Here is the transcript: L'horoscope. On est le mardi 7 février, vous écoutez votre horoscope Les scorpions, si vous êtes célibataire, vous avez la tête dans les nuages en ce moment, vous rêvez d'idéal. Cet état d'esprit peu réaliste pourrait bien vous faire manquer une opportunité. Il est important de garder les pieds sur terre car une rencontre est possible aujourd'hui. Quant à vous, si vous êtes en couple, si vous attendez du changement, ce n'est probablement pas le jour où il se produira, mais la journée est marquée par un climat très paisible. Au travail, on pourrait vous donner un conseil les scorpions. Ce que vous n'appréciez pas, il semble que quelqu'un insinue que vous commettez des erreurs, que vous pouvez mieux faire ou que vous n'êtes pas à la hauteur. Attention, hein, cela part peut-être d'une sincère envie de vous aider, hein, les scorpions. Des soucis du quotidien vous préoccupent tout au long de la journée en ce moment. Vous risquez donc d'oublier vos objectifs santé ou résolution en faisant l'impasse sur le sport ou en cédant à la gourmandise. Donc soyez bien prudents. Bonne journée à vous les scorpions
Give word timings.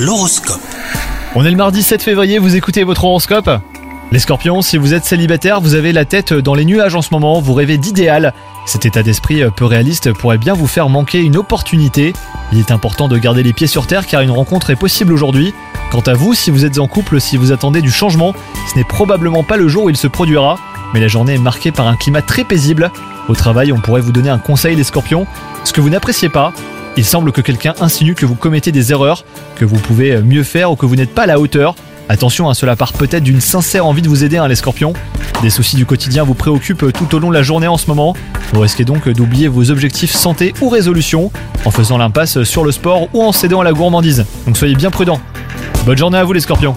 L'horoscope. 0.00 0.62
On 1.34 1.44
est 1.44 1.50
le 1.50 1.58
mardi 1.58 1.82
7 1.82 2.02
février, 2.02 2.38
vous 2.38 2.56
écoutez 2.56 2.84
votre 2.84 3.04
horoscope 3.04 3.50
Les 4.10 4.18
scorpions, 4.18 4.62
si 4.62 4.78
vous 4.78 4.94
êtes 4.94 5.04
célibataire, 5.04 5.60
vous 5.60 5.74
avez 5.74 5.92
la 5.92 6.06
tête 6.06 6.32
dans 6.32 6.54
les 6.54 6.64
nuages 6.64 6.94
en 6.94 7.02
ce 7.02 7.10
moment, 7.12 7.42
vous 7.42 7.52
rêvez 7.52 7.76
d'idéal. 7.76 8.32
Cet 8.64 8.86
état 8.86 9.02
d'esprit 9.02 9.42
peu 9.54 9.66
réaliste 9.66 10.14
pourrait 10.14 10.38
bien 10.38 10.54
vous 10.54 10.66
faire 10.66 10.88
manquer 10.88 11.20
une 11.20 11.36
opportunité. 11.36 12.14
Il 12.50 12.58
est 12.58 12.70
important 12.70 13.08
de 13.08 13.18
garder 13.18 13.42
les 13.42 13.52
pieds 13.52 13.66
sur 13.66 13.86
terre 13.86 14.06
car 14.06 14.22
une 14.22 14.30
rencontre 14.30 14.70
est 14.70 14.76
possible 14.76 15.12
aujourd'hui. 15.12 15.52
Quant 15.90 16.00
à 16.00 16.14
vous, 16.14 16.32
si 16.32 16.50
vous 16.50 16.64
êtes 16.64 16.78
en 16.78 16.86
couple, 16.86 17.20
si 17.20 17.36
vous 17.36 17.52
attendez 17.52 17.82
du 17.82 17.90
changement, 17.90 18.32
ce 18.72 18.78
n'est 18.78 18.84
probablement 18.84 19.42
pas 19.42 19.58
le 19.58 19.68
jour 19.68 19.84
où 19.84 19.90
il 19.90 19.98
se 19.98 20.06
produira, 20.06 20.58
mais 20.94 21.00
la 21.00 21.08
journée 21.08 21.34
est 21.34 21.38
marquée 21.38 21.72
par 21.72 21.88
un 21.88 21.96
climat 21.96 22.22
très 22.22 22.44
paisible. 22.44 22.90
Au 23.28 23.34
travail, 23.34 23.70
on 23.70 23.80
pourrait 23.80 24.00
vous 24.00 24.12
donner 24.12 24.30
un 24.30 24.38
conseil 24.38 24.76
les 24.76 24.84
scorpions. 24.84 25.26
Ce 25.64 25.74
que 25.74 25.82
vous 25.82 25.90
n'appréciez 25.90 26.30
pas, 26.30 26.54
il 26.96 27.04
semble 27.04 27.32
que 27.32 27.40
quelqu'un 27.40 27.74
insinue 27.80 28.14
que 28.14 28.26
vous 28.26 28.34
commettez 28.34 28.72
des 28.72 28.92
erreurs, 28.92 29.24
que 29.56 29.64
vous 29.64 29.78
pouvez 29.78 30.20
mieux 30.22 30.42
faire 30.42 30.70
ou 30.70 30.76
que 30.76 30.86
vous 30.86 30.96
n'êtes 30.96 31.14
pas 31.14 31.22
à 31.22 31.26
la 31.26 31.40
hauteur. 31.40 31.74
Attention, 32.08 32.50
hein, 32.50 32.54
cela 32.54 32.74
part 32.74 32.92
peut-être 32.92 33.22
d'une 33.22 33.40
sincère 33.40 33.86
envie 33.86 34.02
de 34.02 34.08
vous 34.08 34.24
aider, 34.24 34.36
hein, 34.36 34.48
les 34.48 34.56
scorpions. 34.56 34.92
Des 35.42 35.50
soucis 35.50 35.76
du 35.76 35.86
quotidien 35.86 36.24
vous 36.24 36.34
préoccupent 36.34 36.92
tout 36.92 37.14
au 37.14 37.18
long 37.20 37.28
de 37.28 37.34
la 37.34 37.42
journée 37.42 37.68
en 37.68 37.76
ce 37.76 37.86
moment. 37.86 38.16
Vous 38.52 38.60
risquez 38.60 38.84
donc 38.84 39.08
d'oublier 39.08 39.46
vos 39.46 39.70
objectifs 39.70 40.10
santé 40.10 40.52
ou 40.60 40.68
résolution 40.68 41.30
en 41.64 41.70
faisant 41.70 41.98
l'impasse 41.98 42.42
sur 42.42 42.64
le 42.64 42.72
sport 42.72 43.08
ou 43.14 43.22
en 43.22 43.32
cédant 43.32 43.60
à 43.60 43.64
la 43.64 43.72
gourmandise. 43.72 44.26
Donc 44.46 44.56
soyez 44.56 44.74
bien 44.74 44.90
prudents. 44.90 45.20
Bonne 45.86 45.96
journée 45.96 46.18
à 46.18 46.24
vous 46.24 46.32
les 46.32 46.40
scorpions 46.40 46.74